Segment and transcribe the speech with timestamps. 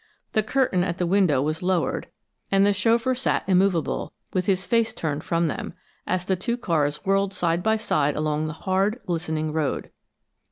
[0.31, 2.07] The curtain at the window was lowered,
[2.51, 5.75] and the chauffeur sat immovable, with his face turned from them,
[6.07, 9.91] as the two cars whirled side by side along the hard, glistening road.